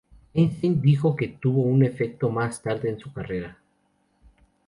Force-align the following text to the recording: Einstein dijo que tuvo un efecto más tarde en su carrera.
Einstein 0.33 0.81
dijo 0.81 1.15
que 1.15 1.27
tuvo 1.27 1.61
un 1.61 1.83
efecto 1.83 2.31
más 2.31 2.59
tarde 2.63 2.89
en 2.89 2.97
su 2.97 3.13
carrera. 3.13 3.59